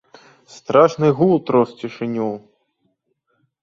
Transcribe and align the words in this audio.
Страшны 0.53 1.13
гул 1.21 1.35
трос 1.51 1.77
цішыню. 1.85 2.29